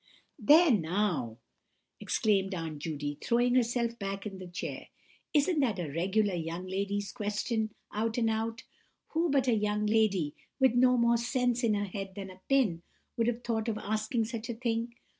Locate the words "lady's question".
6.65-7.75